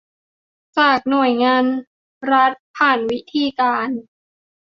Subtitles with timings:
[0.77, 1.63] จากหน่วยงาน
[2.31, 3.89] รัฐผ่านวิธีการ